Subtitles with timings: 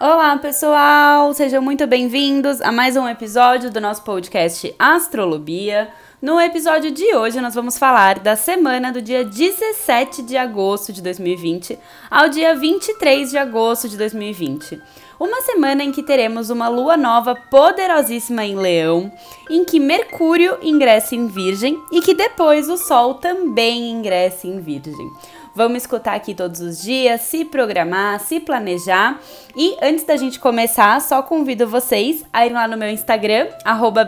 [0.00, 1.34] Olá, pessoal!
[1.34, 5.88] Sejam muito bem-vindos a mais um episódio do nosso podcast Astrolobia.
[6.22, 11.02] No episódio de hoje, nós vamos falar da semana do dia 17 de agosto de
[11.02, 11.76] 2020
[12.08, 14.80] ao dia 23 de agosto de 2020.
[15.18, 19.10] Uma semana em que teremos uma lua nova poderosíssima em Leão,
[19.50, 25.10] em que Mercúrio ingressa em Virgem e que depois o Sol também ingressa em Virgem.
[25.58, 29.18] Vamos escutar aqui todos os dias, se programar, se planejar.
[29.56, 33.48] E antes da gente começar, só convido vocês a ir lá no meu Instagram,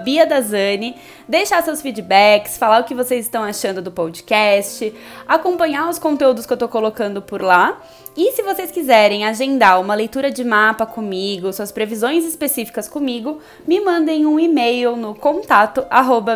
[0.04, 0.94] BiaDazani,
[1.28, 4.94] deixar seus feedbacks, falar o que vocês estão achando do podcast,
[5.26, 7.80] acompanhar os conteúdos que eu tô colocando por lá.
[8.16, 13.80] E se vocês quiserem agendar uma leitura de mapa comigo, suas previsões específicas comigo, me
[13.80, 15.84] mandem um e-mail no contato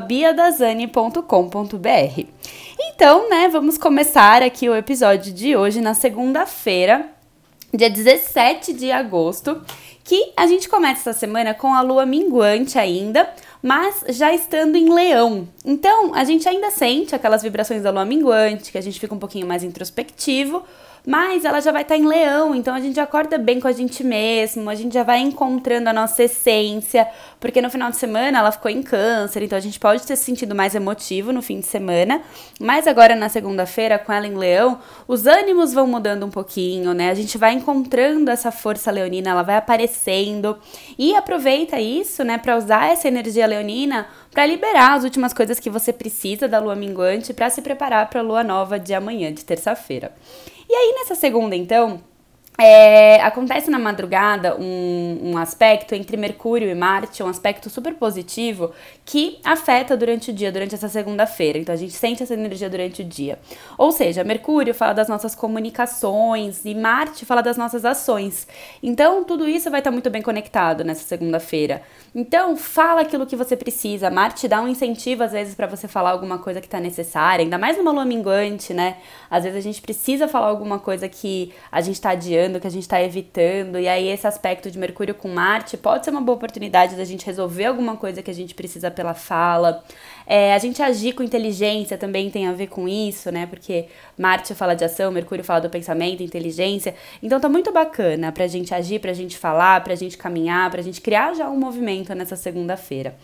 [0.09, 2.64] biadazani.com.br.
[2.79, 7.09] Então, né, vamos começar aqui o episódio de hoje na segunda-feira,
[7.73, 9.63] dia 17 de agosto,
[10.03, 14.93] que a gente começa essa semana com a lua minguante ainda, mas já estando em
[14.93, 15.49] leão.
[15.65, 19.19] Então, a gente ainda sente aquelas vibrações da lua minguante, que a gente fica um
[19.19, 20.65] pouquinho mais introspectivo,
[21.07, 23.73] mas ela já vai estar tá em leão, então a gente acorda bem com a
[23.73, 27.07] gente mesmo, a gente já vai encontrando a nossa essência,
[27.39, 30.25] porque no final de semana ela ficou em câncer, então a gente pode ter se
[30.25, 32.23] sentido mais emotivo no fim de semana,
[32.59, 37.11] mas agora na segunda-feira, com ela em leão, os ânimos vão mudando um pouquinho, né?
[37.11, 40.59] A gente vai encontrando essa força leonina, ela vai aparecendo,
[40.99, 45.71] e aproveita isso, né, para usar essa energia leonina para liberar as últimas coisas que
[45.71, 49.45] você precisa da lua minguante para se preparar para a lua nova de amanhã, de
[49.45, 50.13] terça-feira.
[50.75, 52.01] E aí, nessa segunda, então,
[52.57, 58.73] é, acontece na madrugada um, um, aspecto entre Mercúrio e Marte, um aspecto super positivo
[59.05, 61.59] que afeta durante o dia, durante essa segunda-feira.
[61.59, 63.41] Então a gente sente essa energia durante o dia.
[63.77, 68.47] Ou seja, Mercúrio fala das nossas comunicações e Marte fala das nossas ações.
[68.81, 71.83] Então tudo isso vai estar muito bem conectado nessa segunda-feira.
[72.15, 74.11] Então fala aquilo que você precisa.
[74.11, 77.59] Marte dá um incentivo às vezes para você falar alguma coisa que está necessária, ainda
[77.59, 78.99] mais numa lua minguante, né?
[79.29, 82.15] Às vezes a gente precisa falar alguma coisa que a gente está
[82.61, 83.79] que a gente está evitando.
[83.79, 87.27] E aí, esse aspecto de Mercúrio com Marte pode ser uma boa oportunidade da gente
[87.27, 89.83] resolver alguma coisa que a gente precisa pela fala.
[90.27, 93.47] É, a gente agir com inteligência também tem a ver com isso, né?
[93.47, 96.95] Porque Marte fala de ação, Mercúrio fala do pensamento, inteligência.
[97.23, 101.01] Então tá muito bacana pra gente agir, pra gente falar, pra gente caminhar, pra gente
[101.01, 103.15] criar já um movimento nessa segunda-feira.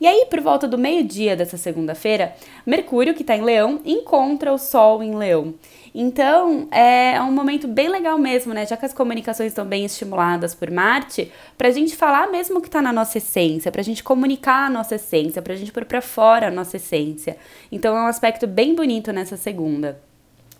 [0.00, 2.34] E aí, por volta do meio-dia dessa segunda-feira,
[2.66, 5.54] Mercúrio, que está em Leão, encontra o Sol em Leão.
[5.94, 8.66] Então, é um momento bem legal mesmo, né?
[8.66, 12.60] Já que as comunicações estão bem estimuladas por Marte, para a gente falar mesmo o
[12.60, 15.72] que está na nossa essência, para a gente comunicar a nossa essência, para a gente
[15.72, 17.38] pôr para fora a nossa essência.
[17.72, 20.05] Então, é um aspecto bem bonito nessa segunda.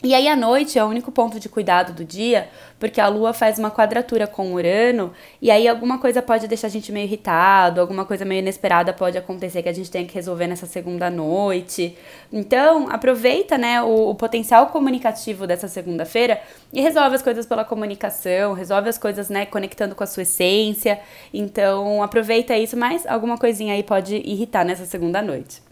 [0.06, 3.32] E aí à noite é o único ponto de cuidado do dia, porque a lua
[3.32, 5.12] faz uma quadratura com Urano,
[5.42, 9.18] e aí alguma coisa pode deixar a gente meio irritado, alguma coisa meio inesperada pode
[9.18, 11.98] acontecer que a gente tenha que resolver nessa segunda noite.
[12.32, 16.40] Então, aproveita, né, o, o potencial comunicativo dessa segunda-feira
[16.72, 21.00] e resolve as coisas pela comunicação, resolve as coisas, né, conectando com a sua essência.
[21.34, 25.66] Então, aproveita isso, mas alguma coisinha aí pode irritar nessa segunda noite.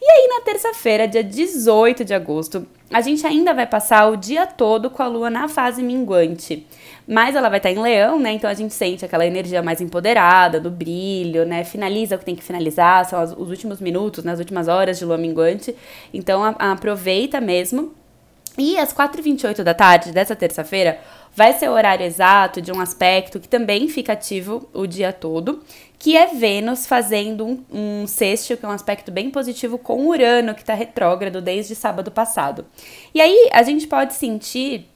[0.00, 4.46] E aí, na terça-feira, dia 18 de agosto, a gente ainda vai passar o dia
[4.46, 6.66] todo com a lua na fase minguante.
[7.06, 8.32] Mas ela vai estar em leão, né?
[8.32, 11.64] Então a gente sente aquela energia mais empoderada, do brilho, né?
[11.64, 15.18] Finaliza o que tem que finalizar, são os últimos minutos, nas últimas horas de lua
[15.18, 15.74] minguante.
[16.14, 17.92] Então aproveita mesmo.
[18.58, 21.00] E às 4h28 da tarde dessa terça-feira
[21.34, 25.62] vai ser o horário exato de um aspecto que também fica ativo o dia todo,
[25.96, 30.54] que é Vênus fazendo um, um sexto, que é um aspecto bem positivo, com Urano,
[30.54, 32.66] que está retrógrado desde sábado passado.
[33.14, 34.88] E aí a gente pode sentir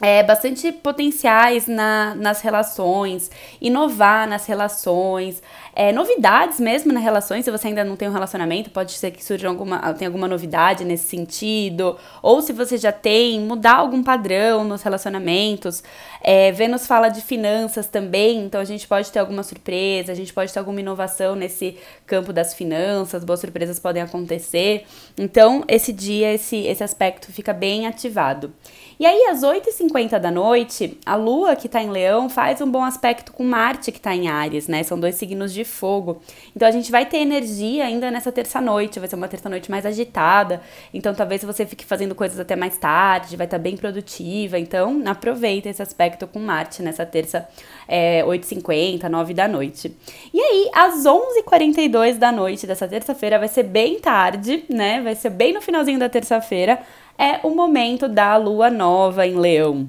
[0.00, 3.30] é, bastante potenciais na, nas relações,
[3.60, 5.42] inovar nas relações,
[5.74, 7.44] é, novidades mesmo nas relações.
[7.44, 10.84] Se você ainda não tem um relacionamento, pode ser que surja alguma, tem alguma novidade
[10.84, 11.96] nesse sentido.
[12.22, 15.82] Ou se você já tem, mudar algum padrão nos relacionamentos.
[16.22, 20.32] É, Vênus fala de finanças também, então a gente pode ter alguma surpresa, a gente
[20.32, 21.76] pode ter alguma inovação nesse
[22.06, 24.84] campo das finanças, boas surpresas podem acontecer.
[25.16, 28.52] Então, esse dia, esse, esse aspecto fica bem ativado.
[28.98, 29.89] E aí, às 8h50
[30.20, 33.98] da noite, a Lua, que está em Leão, faz um bom aspecto com Marte, que
[33.98, 34.82] está em Ares, né?
[34.82, 36.22] São dois signos de fogo.
[36.54, 40.62] Então, a gente vai ter energia ainda nessa terça-noite, vai ser uma terça-noite mais agitada.
[40.94, 44.58] Então, talvez você fique fazendo coisas até mais tarde, vai estar tá bem produtiva.
[44.58, 47.48] Então, aproveita esse aspecto com Marte nessa terça,
[47.86, 49.94] é, 8h50, 9 da noite.
[50.32, 55.00] E aí, às 11h42 da noite dessa terça-feira, vai ser bem tarde, né?
[55.02, 56.78] Vai ser bem no finalzinho da terça-feira
[57.20, 59.86] é o momento da lua nova em Leão.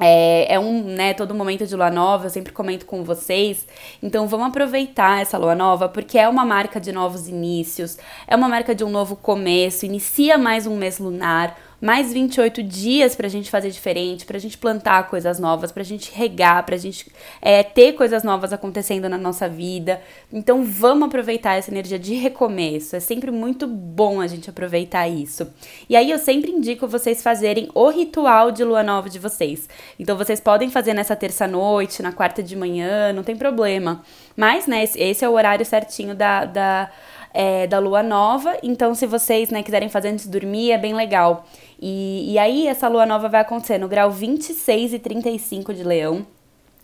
[0.00, 3.64] É, é, um, né, todo momento de lua nova, eu sempre comento com vocês.
[4.02, 7.96] Então vamos aproveitar essa lua nova, porque é uma marca de novos inícios,
[8.26, 13.14] é uma marca de um novo começo, inicia mais um mês lunar mais 28 dias
[13.14, 17.62] pra gente fazer diferente, pra gente plantar coisas novas, pra gente regar, pra gente é,
[17.62, 20.00] ter coisas novas acontecendo na nossa vida.
[20.32, 22.96] Então vamos aproveitar essa energia de recomeço.
[22.96, 25.46] É sempre muito bom a gente aproveitar isso.
[25.88, 29.68] E aí eu sempre indico vocês fazerem o ritual de lua nova de vocês.
[29.98, 34.02] Então vocês podem fazer nessa terça-noite, na quarta de manhã, não tem problema.
[34.36, 36.90] Mas, né, esse é o horário certinho da, da,
[37.36, 38.56] é, da lua nova.
[38.62, 41.44] Então, se vocês né, quiserem fazer antes de dormir, é bem legal.
[41.78, 46.26] E, e aí, essa lua nova vai acontecer no grau 26 e 35 de leão.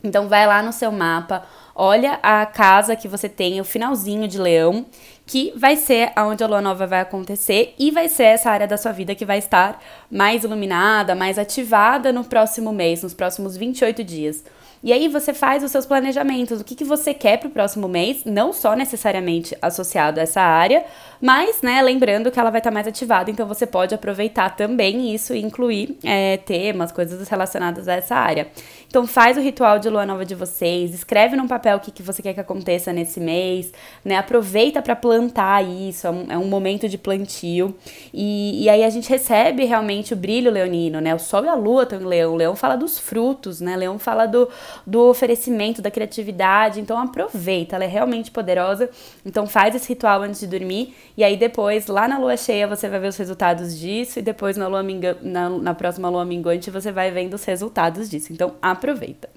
[0.04, 1.44] Então, vai lá no seu mapa,
[1.74, 4.84] olha a casa que você tem, o finalzinho de leão,
[5.24, 8.76] que vai ser aonde a lua nova vai acontecer e vai ser essa área da
[8.76, 14.04] sua vida que vai estar mais iluminada, mais ativada no próximo mês, nos próximos 28
[14.04, 14.44] dias.
[14.82, 17.86] E aí você faz os seus planejamentos, o que, que você quer para o próximo
[17.86, 20.84] mês, não só necessariamente associado a essa área,
[21.20, 25.14] mas, né, lembrando que ela vai estar tá mais ativada, então você pode aproveitar também
[25.14, 28.48] isso e incluir é, temas, coisas relacionadas a essa área.
[28.88, 32.02] Então faz o ritual de lua nova de vocês, escreve num papel o que, que
[32.02, 33.72] você quer que aconteça nesse mês,
[34.04, 34.16] né?
[34.16, 37.74] Aproveita para plantar isso, é um, é um, momento de plantio.
[38.12, 41.14] E, e aí a gente recebe realmente o brilho leonino, né?
[41.14, 42.34] O sol e a lua estão em leão.
[42.34, 43.76] O leão fala dos frutos, né?
[43.76, 44.46] O leão fala do,
[44.86, 46.80] do oferecimento, da criatividade.
[46.80, 48.90] Então aproveita, ela é realmente poderosa.
[49.24, 50.94] Então faz esse ritual antes de dormir.
[51.16, 54.18] E aí depois, lá na lua cheia, você vai ver os resultados disso.
[54.18, 58.08] E depois na, lua minga, na, na próxima lua minguante, você vai vendo os resultados
[58.08, 58.32] disso.
[58.32, 59.28] Então aproveita.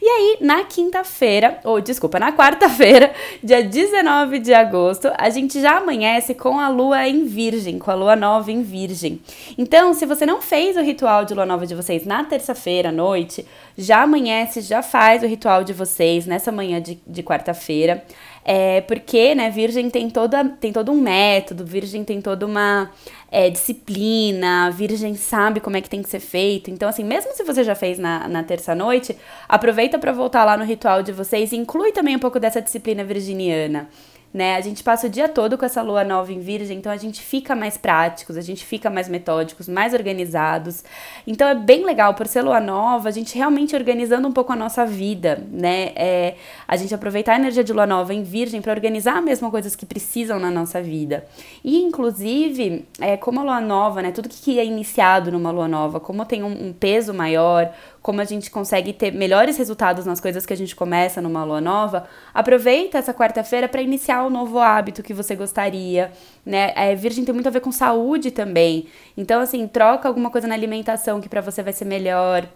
[0.00, 3.12] E aí, na quinta-feira, ou desculpa, na quarta-feira,
[3.42, 7.94] dia 19 de agosto, a gente já amanhece com a lua em Virgem, com a
[7.94, 9.20] lua nova em Virgem.
[9.56, 12.92] Então, se você não fez o ritual de lua nova de vocês na terça-feira à
[12.92, 13.46] noite,
[13.78, 18.04] já amanhece, já faz o ritual de vocês nessa manhã de, de quarta-feira.
[18.44, 22.90] É, porque, né, Virgem tem, toda, tem todo um método, Virgem tem toda uma
[23.30, 26.70] é, disciplina, Virgem sabe como é que tem que ser feito.
[26.70, 29.16] Então, assim, mesmo se você já fez na, na terça-noite,
[29.48, 33.04] aproveita para voltar lá no ritual de vocês e inclui também um pouco dessa disciplina
[33.04, 33.88] virginiana
[34.32, 34.56] né?
[34.56, 37.20] A gente passa o dia todo com essa lua nova em Virgem, então a gente
[37.20, 40.82] fica mais práticos, a gente fica mais metódicos, mais organizados.
[41.26, 44.56] Então é bem legal, por ser lua nova, a gente realmente organizando um pouco a
[44.56, 45.92] nossa vida, né?
[45.94, 46.34] É,
[46.66, 49.84] a gente aproveitar a energia de lua nova em Virgem para organizar mesmo coisas que
[49.84, 51.26] precisam na nossa vida.
[51.62, 54.12] E, inclusive, é, como a lua nova, né?
[54.12, 57.70] Tudo que é iniciado numa lua nova, como tem um, um peso maior,
[58.02, 61.60] como a gente consegue ter melhores resultados nas coisas que a gente começa numa lua
[61.60, 66.12] nova, aproveita essa quarta-feira para iniciar o um novo hábito que você gostaria,
[66.44, 66.72] né?
[66.74, 68.86] É, virgem tem muito a ver com saúde também.
[69.16, 72.46] Então, assim, troca alguma coisa na alimentação que para você vai ser melhor.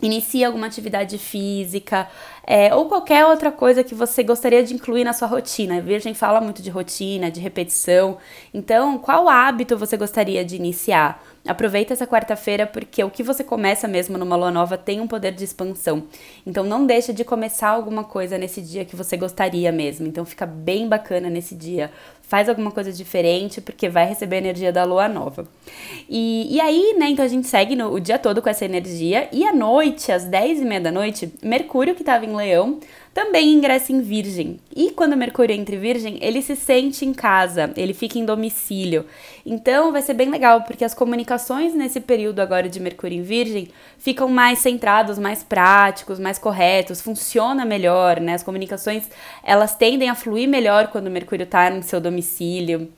[0.00, 2.08] Inicia alguma atividade física
[2.44, 5.80] é, ou qualquer outra coisa que você gostaria de incluir na sua rotina.
[5.80, 8.18] Virgem fala muito de rotina, de repetição.
[8.52, 11.22] Então, qual hábito você gostaria de iniciar?
[11.44, 15.32] Aproveita essa quarta-feira porque o que você começa mesmo numa lua nova tem um poder
[15.32, 16.04] de expansão.
[16.46, 20.06] Então não deixa de começar alguma coisa nesse dia que você gostaria mesmo.
[20.06, 21.90] Então fica bem bacana nesse dia.
[22.22, 25.44] Faz alguma coisa diferente porque vai receber a energia da lua nova.
[26.08, 29.28] E, e aí, né, então a gente segue no, o dia todo com essa energia.
[29.32, 32.78] E à noite, às 10 e meia da noite, Mercúrio, que estava em Leão,
[33.14, 34.58] também ingressa em Virgem.
[34.74, 39.04] E quando Mercúrio entra em Virgem, ele se sente em casa, ele fica em domicílio.
[39.44, 43.68] Então vai ser bem legal, porque as comunicações nesse período agora de Mercúrio em Virgem
[43.98, 48.34] ficam mais centrados, mais práticos, mais corretos, funciona melhor, né?
[48.34, 49.08] As comunicações,
[49.42, 52.88] elas tendem a fluir melhor quando Mercúrio está no seu domicílio.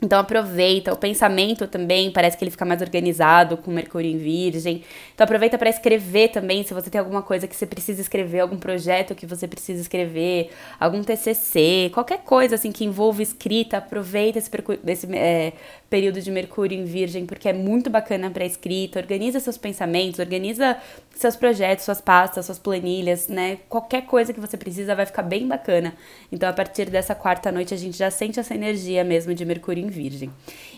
[0.00, 4.84] Então aproveita, o pensamento também parece que ele fica mais organizado com Mercúrio em Virgem.
[5.14, 8.58] Então aproveita para escrever também, se você tem alguma coisa que você precisa escrever, algum
[8.58, 14.50] projeto que você precisa escrever, algum TCC, qualquer coisa assim que envolva escrita, aproveita esse,
[14.86, 15.54] esse é,
[15.88, 18.98] período de Mercúrio em Virgem porque é muito bacana para escrita.
[18.98, 20.76] Organiza seus pensamentos, organiza
[21.14, 23.58] seus projetos, suas pastas, suas planilhas, né?
[23.68, 25.94] Qualquer coisa que você precisa vai ficar bem bacana.
[26.30, 29.84] Então a partir dessa quarta noite a gente já sente essa energia mesmo de Mercúrio
[29.84, 30.30] em Virgem.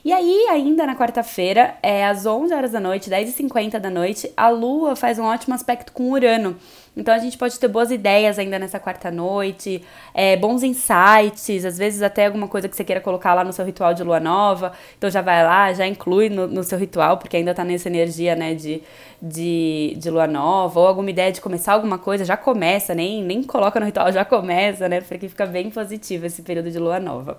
[0.04, 4.48] E aí, ainda na quarta-feira, é às 11 horas da noite, 10h50 da noite, a
[4.48, 6.56] Lua faz um ótimo aspecto com Urano.
[6.98, 11.78] Então a gente pode ter boas ideias ainda nessa quarta noite, é, bons insights, às
[11.78, 14.72] vezes até alguma coisa que você queira colocar lá no seu ritual de lua nova.
[14.96, 18.34] Então já vai lá, já inclui no, no seu ritual, porque ainda tá nessa energia,
[18.34, 18.82] né, de,
[19.22, 23.44] de, de lua nova, ou alguma ideia de começar alguma coisa, já começa, nem, nem
[23.44, 27.38] coloca no ritual, já começa, né, porque fica bem positivo esse período de lua nova.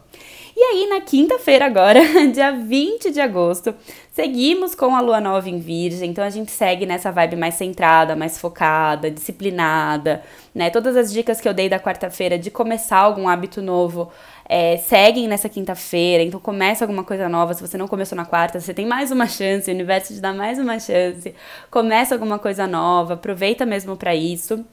[0.56, 2.00] E aí, na quinta-feira agora,
[2.34, 3.74] dia dia 20 de agosto.
[4.12, 8.16] Seguimos com a lua nova em Virgem, então a gente segue nessa vibe mais centrada,
[8.16, 10.70] mais focada, disciplinada, né?
[10.70, 14.12] Todas as dicas que eu dei da quarta-feira de começar algum hábito novo
[14.48, 17.54] é, seguem nessa quinta-feira, então começa alguma coisa nova.
[17.54, 20.34] Se você não começou na quarta, você tem mais uma chance, o universo te dá
[20.34, 21.34] mais uma chance.
[21.70, 24.66] Começa alguma coisa nova, aproveita mesmo para isso.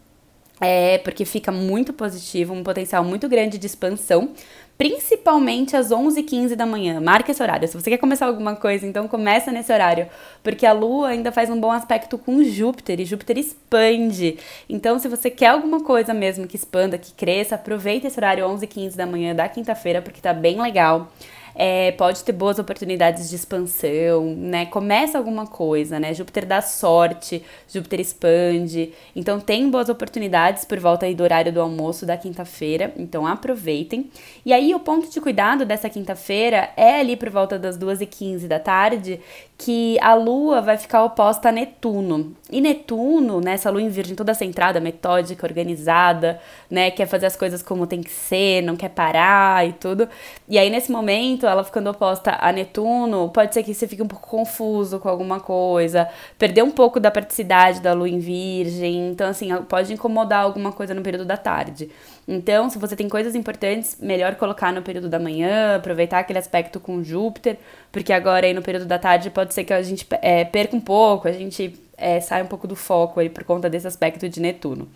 [0.59, 4.31] É, porque fica muito positivo, um potencial muito grande de expansão,
[4.79, 7.01] principalmente às 11h15 da manhã.
[7.01, 7.67] Marca esse horário.
[7.67, 10.09] Se você quer começar alguma coisa, então começa nesse horário,
[10.43, 14.39] porque a Lua ainda faz um bom aspecto com Júpiter e Júpiter expande.
[14.69, 18.97] Então, se você quer alguma coisa mesmo que expanda, que cresça, aproveita esse horário 11h15
[18.97, 21.09] da manhã da quinta-feira, porque tá bem legal
[21.57, 24.67] é, pode ter boas oportunidades de expansão, né?
[24.67, 26.13] Começa alguma coisa, né?
[26.13, 28.93] Júpiter dá sorte, Júpiter expande.
[29.15, 32.93] Então tem boas oportunidades por volta aí do horário do almoço da quinta-feira.
[32.97, 34.11] Então aproveitem.
[34.45, 38.61] E aí o ponto de cuidado dessa quinta-feira é ali por volta das 2h15 da
[38.61, 39.19] tarde,
[39.59, 42.37] que a Lua vai ficar oposta a Netuno.
[42.51, 46.39] E Netuno, né, essa Lua em Virgem toda centrada, metódica, organizada,
[46.71, 50.09] né, quer fazer as coisas como tem que ser, não quer parar e tudo.
[50.47, 54.09] E aí nesse momento, ela ficando oposta a Netuno, pode ser que você fique um
[54.09, 56.07] pouco confuso com alguma coisa,
[56.39, 59.11] perder um pouco da praticidade da Lua em Virgem.
[59.11, 61.91] Então assim, pode incomodar alguma coisa no período da tarde.
[62.29, 66.81] Então, se você tem coisas importantes, melhor colocar no período da manhã, aproveitar aquele aspecto
[66.81, 67.57] com Júpiter,
[67.93, 70.81] porque agora aí no período da tarde pode ser que a gente é, perca um
[70.81, 74.41] pouco, a gente é, sai um pouco do foco aí por conta desse aspecto de
[74.41, 74.89] Netuno.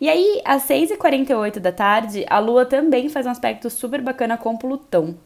[0.00, 4.56] E aí, às 6h48 da tarde, a Lua também faz um aspecto super bacana com
[4.56, 5.16] Plutão.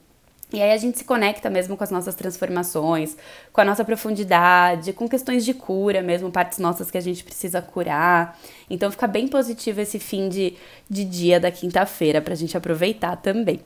[0.52, 3.16] E aí a gente se conecta mesmo com as nossas transformações,
[3.52, 7.62] com a nossa profundidade, com questões de cura mesmo, partes nossas que a gente precisa
[7.62, 8.38] curar.
[8.68, 10.54] Então fica bem positivo esse fim de,
[10.88, 13.60] de dia da quinta-feira pra gente aproveitar também.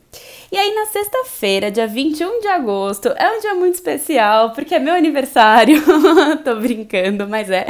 [0.50, 4.78] E aí na sexta-feira, dia 21 de agosto, é um dia muito especial, porque é
[4.78, 5.82] meu aniversário.
[6.44, 7.66] Tô brincando, mas é.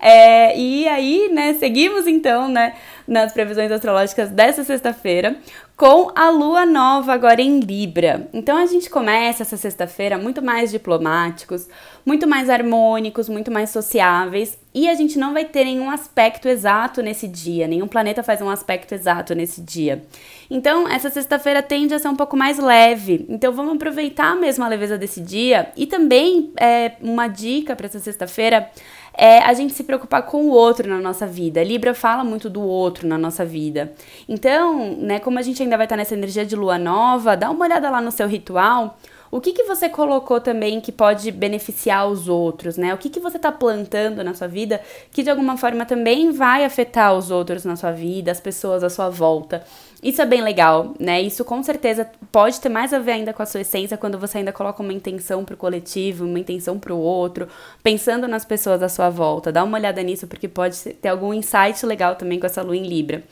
[0.00, 0.58] é.
[0.58, 2.74] E aí, né, seguimos então, né,
[3.06, 5.36] nas previsões astrológicas dessa sexta-feira,
[5.76, 8.28] com a lua nova agora em Libra.
[8.32, 11.68] Então a gente começa essa sexta-feira muito mais diplomáticos,
[12.04, 17.02] muito mais harmônicos, muito mais sociáveis, e a gente não vai ter nenhum aspecto exato
[17.02, 20.04] nesse dia, nenhum planeta faz um aspecto exato nesse dia.
[20.50, 23.24] Então, essa sexta-feira tende a ser um pouco mais leve.
[23.28, 25.72] Então, vamos aproveitar mesmo a leveza desse dia.
[25.76, 28.70] E também, é, uma dica para essa sexta-feira
[29.14, 31.62] é a gente se preocupar com o outro na nossa vida.
[31.62, 33.92] Libra fala muito do outro na nossa vida.
[34.28, 37.64] Então, né, como a gente ainda vai estar nessa energia de lua nova, dá uma
[37.64, 38.96] olhada lá no seu ritual.
[39.30, 42.92] O que, que você colocou também que pode beneficiar os outros, né?
[42.92, 44.78] O que, que você está plantando na sua vida
[45.10, 48.90] que de alguma forma também vai afetar os outros na sua vida, as pessoas à
[48.90, 49.64] sua volta.
[50.02, 51.22] Isso é bem legal, né?
[51.22, 54.38] Isso com certeza pode ter mais a ver ainda com a sua essência quando você
[54.38, 57.46] ainda coloca uma intenção pro coletivo, uma intenção pro outro,
[57.84, 59.52] pensando nas pessoas à sua volta.
[59.52, 62.82] Dá uma olhada nisso porque pode ter algum insight legal também com essa lua em
[62.82, 63.22] Libra.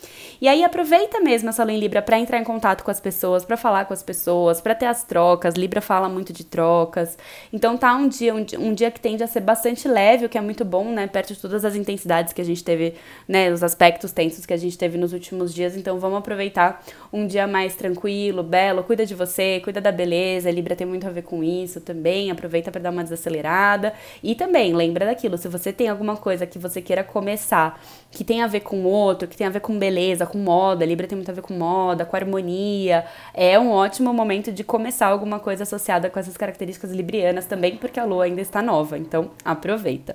[0.40, 3.44] E aí aproveita mesmo essa lua em Libra para entrar em contato com as pessoas,
[3.44, 5.56] para falar com as pessoas, para ter as trocas.
[5.56, 7.18] Libra fala muito de trocas.
[7.52, 10.38] Então tá um dia um, um dia que tende a ser bastante leve, o que
[10.38, 11.08] é muito bom, né?
[11.08, 12.94] Perto de todas as intensidades que a gente teve,
[13.26, 15.76] né, os aspectos tensos que a gente teve nos últimos dias.
[15.76, 16.81] Então vamos aproveitar tá?
[17.12, 20.50] Um dia mais tranquilo, belo, cuida de você, cuida da beleza.
[20.50, 22.31] Libra tem muito a ver com isso também.
[22.31, 23.95] Aproveita para dar uma desacelerada.
[24.23, 28.43] E também, lembra daquilo, se você tem alguma coisa que você queira começar, que tem
[28.43, 31.31] a ver com outro, que tem a ver com beleza, com moda, Libra tem muito
[31.31, 33.05] a ver com moda, com harmonia.
[33.35, 37.99] É um ótimo momento de começar alguma coisa associada com essas características librianas também, porque
[37.99, 38.97] a lua ainda está nova.
[38.97, 40.14] Então, aproveita.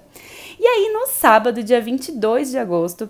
[0.58, 3.10] E aí, no sábado, dia 22 de agosto,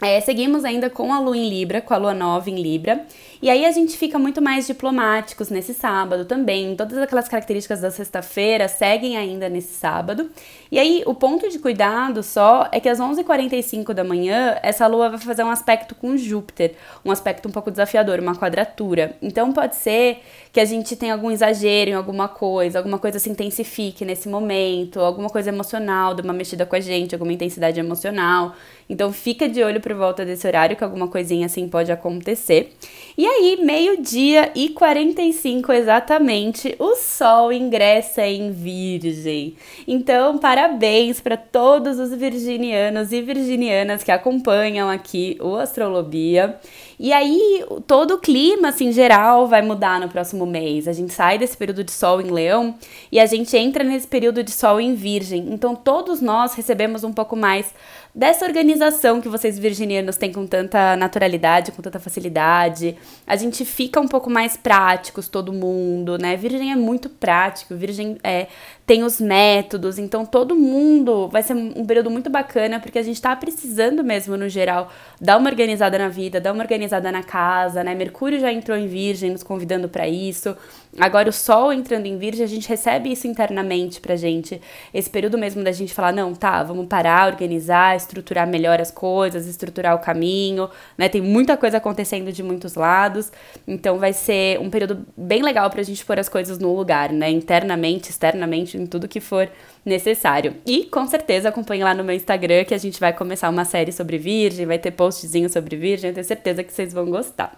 [0.00, 3.04] é, seguimos ainda com a lua em Libra, com a lua nova em Libra.
[3.42, 6.76] E aí a gente fica muito mais diplomáticos nesse sábado também.
[6.76, 10.30] Todas aquelas características da sexta-feira seguem ainda nesse sábado.
[10.70, 15.08] E aí o ponto de cuidado só é que às 11h45 da manhã, essa lua
[15.08, 19.16] vai fazer um aspecto com Júpiter, um aspecto um pouco desafiador, uma quadratura.
[19.22, 20.18] Então pode ser
[20.52, 25.00] que a gente tenha algum exagero em alguma coisa, alguma coisa se intensifique nesse momento,
[25.00, 28.54] alguma coisa emocional, de uma mexida com a gente, alguma intensidade emocional.
[28.88, 32.76] Então fica de olho por volta desse horário que alguma coisinha assim pode acontecer.
[33.16, 39.56] E aí, meio-dia e 45 exatamente, o Sol ingressa em Virgem.
[39.86, 46.58] Então, parabéns para todos os virginianos e virginianas que acompanham aqui o Astrolobia.
[46.98, 50.86] E aí, todo o clima, assim, geral vai mudar no próximo mês.
[50.86, 52.74] A gente sai desse período de sol em leão
[53.10, 55.46] e a gente entra nesse período de sol em virgem.
[55.50, 57.72] Então, todos nós recebemos um pouco mais
[58.14, 62.96] dessa organização que vocês virginianos têm com tanta naturalidade, com tanta facilidade.
[63.26, 66.36] A gente fica um pouco mais práticos, todo mundo, né?
[66.36, 68.48] Virgem é muito prático, Virgem é,
[68.84, 73.20] tem os métodos, então todo mundo vai ser um período muito bacana, porque a gente
[73.22, 77.84] tá precisando mesmo, no geral, dar uma organizada na vida, dar uma organizada na casa,
[77.84, 77.94] né?
[77.94, 80.56] Mercúrio já entrou em Virgem, nos convidando para isso.
[80.98, 84.60] Agora o Sol entrando em Virgem, a gente recebe isso internamente pra gente.
[84.92, 89.46] Esse período mesmo da gente falar, não, tá, vamos parar, organizar, estruturar melhor as coisas,
[89.46, 90.68] estruturar o caminho,
[90.98, 91.08] né?
[91.08, 93.30] Tem muita coisa acontecendo de muitos lados.
[93.68, 97.30] Então vai ser um período bem legal pra gente pôr as coisas no lugar, né?
[97.30, 99.48] Internamente, externamente, em tudo que for
[99.84, 100.56] necessário.
[100.66, 103.92] E com certeza acompanhe lá no meu Instagram que a gente vai começar uma série
[103.92, 107.56] sobre Virgem, vai ter postzinho sobre Virgem, eu tenho certeza que vocês vão gostar.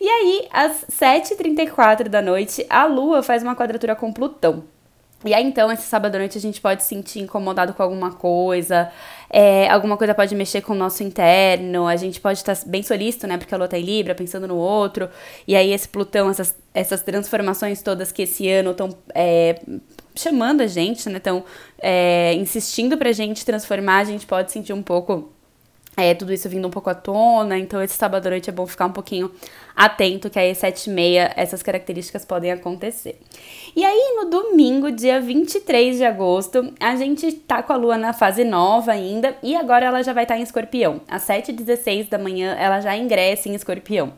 [0.00, 4.64] E aí, às 7h34 da noite, a Lua faz uma quadratura com Plutão.
[5.24, 8.12] E aí, então, esse sábado à noite a gente pode se sentir incomodado com alguma
[8.12, 8.92] coisa,
[9.30, 13.26] é, alguma coisa pode mexer com o nosso interno, a gente pode estar bem solícito,
[13.26, 13.38] né?
[13.38, 15.08] Porque a Lua tá em Libra, pensando no outro.
[15.48, 19.58] E aí, esse Plutão, essas, essas transformações todas que esse ano estão é,
[20.14, 21.16] chamando a gente, né?
[21.16, 21.42] Estão
[21.80, 25.33] é, insistindo pra gente transformar, a gente pode sentir um pouco
[25.96, 28.66] é, tudo isso vindo um pouco à tona, então esse sábado à noite é bom
[28.66, 29.30] ficar um pouquinho
[29.76, 33.20] atento, que aí às 7 e meia essas características podem acontecer.
[33.76, 38.12] E aí no domingo, dia 23 de agosto, a gente tá com a lua na
[38.12, 41.00] fase nova ainda, e agora ela já vai estar tá em escorpião.
[41.08, 44.12] Às 7h16 da manhã ela já ingressa em escorpião.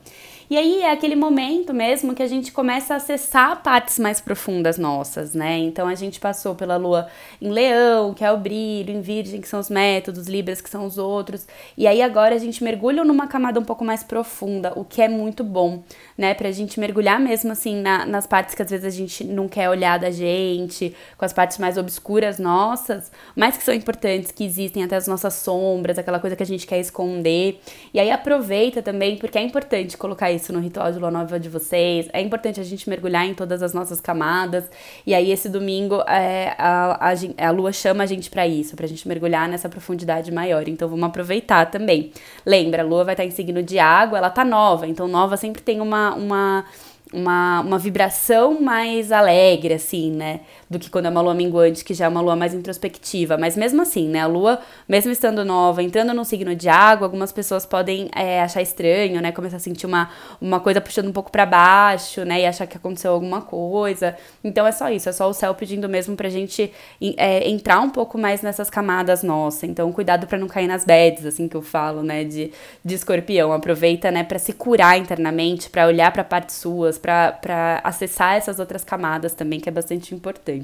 [0.48, 4.78] E aí é aquele momento mesmo que a gente começa a acessar partes mais profundas
[4.78, 5.58] nossas, né?
[5.58, 7.08] Então a gente passou pela lua
[7.42, 10.86] em Leão, que é o brilho, em Virgem, que são os métodos, Libras, que são
[10.86, 11.48] os outros.
[11.76, 15.08] E aí agora a gente mergulha numa camada um pouco mais profunda, o que é
[15.08, 15.82] muito bom,
[16.16, 16.32] né?
[16.32, 19.68] Pra gente mergulhar mesmo assim na, nas partes que às vezes a gente não quer
[19.68, 24.84] olhar da gente, com as partes mais obscuras nossas, mas que são importantes, que existem
[24.84, 27.60] até as nossas sombras, aquela coisa que a gente quer esconder.
[27.92, 31.48] E aí aproveita também, porque é importante colocar isso no ritual de lua nova de
[31.48, 32.08] vocês.
[32.12, 34.64] É importante a gente mergulhar em todas as nossas camadas.
[35.04, 38.86] E aí, esse domingo, é, a, a, a lua chama a gente para isso, pra
[38.86, 40.68] gente mergulhar nessa profundidade maior.
[40.68, 42.12] Então, vamos aproveitar também.
[42.44, 44.86] Lembra, a lua vai estar em signo de água, ela tá nova.
[44.86, 46.14] Então, nova sempre tem uma.
[46.14, 46.64] uma
[47.12, 50.40] uma, uma vibração mais alegre, assim, né?
[50.68, 53.36] Do que quando é uma lua minguante, que já é uma lua mais introspectiva.
[53.38, 54.20] Mas mesmo assim, né?
[54.20, 58.62] A lua, mesmo estando nova, entrando num signo de água, algumas pessoas podem é, achar
[58.62, 59.30] estranho, né?
[59.30, 62.40] Começar a sentir uma, uma coisa puxando um pouco para baixo, né?
[62.40, 64.16] E achar que aconteceu alguma coisa.
[64.42, 66.72] Então é só isso, é só o céu pedindo mesmo pra gente
[67.16, 69.64] é, entrar um pouco mais nessas camadas nossas.
[69.64, 72.24] Então, cuidado para não cair nas beds, assim que eu falo, né?
[72.24, 72.52] De,
[72.84, 73.52] de escorpião.
[73.52, 78.84] Aproveita, né, pra se curar internamente, para olhar para partes suas para acessar essas outras
[78.84, 80.55] camadas também, que é bastante importante.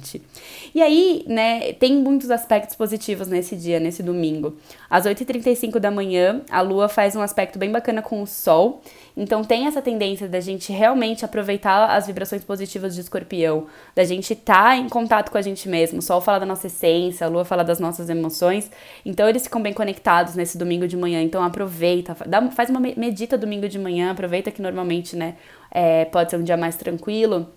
[0.74, 4.56] E aí, né, tem muitos aspectos positivos nesse dia, nesse domingo.
[4.88, 8.82] Às 8h35 da manhã, a Lua faz um aspecto bem bacana com o Sol,
[9.16, 14.32] então tem essa tendência da gente realmente aproveitar as vibrações positivas de escorpião, da gente
[14.32, 15.98] estar tá em contato com a gente mesmo.
[15.98, 18.70] O Sol fala da nossa essência, a Lua fala das nossas emoções,
[19.04, 21.22] então eles ficam bem conectados nesse domingo de manhã.
[21.22, 25.36] Então aproveita, dá, faz uma medita domingo de manhã, aproveita que normalmente, né,
[25.70, 27.48] é, pode ser um dia mais tranquilo.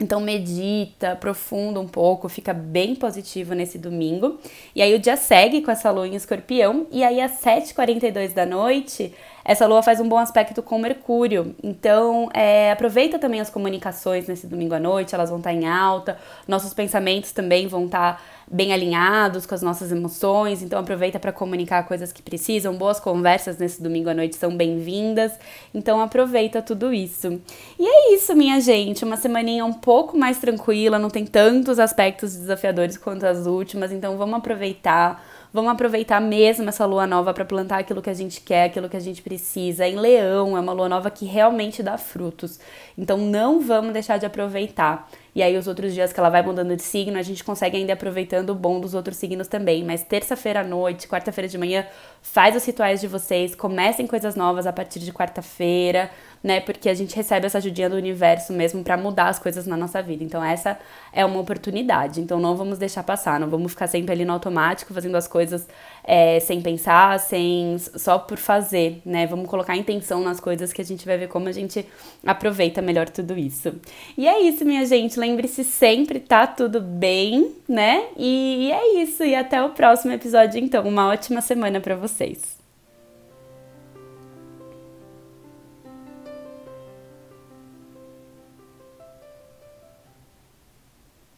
[0.00, 4.38] Então medita, aprofunda um pouco, fica bem positivo nesse domingo.
[4.74, 6.86] E aí o dia segue com essa lua em escorpião.
[6.90, 11.54] E aí às 7h42 da noite, essa lua faz um bom aspecto com Mercúrio.
[11.62, 16.18] Então é, aproveita também as comunicações nesse domingo à noite, elas vão estar em alta.
[16.46, 21.86] Nossos pensamentos também vão estar bem alinhados com as nossas emoções, então aproveita para comunicar
[21.86, 22.74] coisas que precisam.
[22.74, 25.32] Boas conversas nesse domingo à noite são bem-vindas,
[25.72, 27.40] então aproveita tudo isso.
[27.78, 32.34] E é isso, minha gente, uma semaninha um pouco mais tranquila, não tem tantos aspectos
[32.34, 35.22] desafiadores quanto as últimas, então vamos aproveitar.
[35.52, 38.96] Vamos aproveitar mesmo essa lua nova para plantar aquilo que a gente quer, aquilo que
[38.96, 39.86] a gente precisa.
[39.86, 42.60] Em Leão é uma lua nova que realmente dá frutos.
[42.96, 45.10] Então não vamos deixar de aproveitar.
[45.34, 47.92] E aí os outros dias que ela vai mudando de signo, a gente consegue ainda
[47.92, 49.84] aproveitando o bom dos outros signos também.
[49.84, 51.86] Mas terça-feira à noite, quarta-feira de manhã,
[52.22, 56.10] faz os rituais de vocês, comecem coisas novas a partir de quarta-feira,
[56.42, 56.60] né?
[56.60, 60.02] Porque a gente recebe essa ajudinha do universo mesmo para mudar as coisas na nossa
[60.02, 60.24] vida.
[60.24, 60.78] Então essa
[61.12, 62.20] é uma oportunidade.
[62.20, 65.68] Então não vamos deixar passar, não vamos ficar sempre ali no automático fazendo as coisas
[66.04, 69.26] é, sem pensar, sem só por fazer, né?
[69.26, 71.86] Vamos colocar intenção nas coisas que a gente vai ver como a gente
[72.24, 73.74] aproveita melhor tudo isso.
[74.16, 75.18] E é isso, minha gente.
[75.18, 78.06] Lembre-se sempre, tá tudo bem, né?
[78.16, 79.24] E é isso.
[79.24, 80.86] E até o próximo episódio, então.
[80.86, 82.59] Uma ótima semana para vocês.